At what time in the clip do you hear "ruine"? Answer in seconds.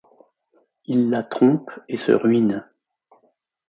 2.11-2.67